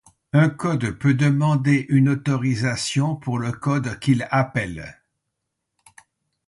[0.33, 4.97] Un code peut demander une autorisation pour le code qu'il appelle.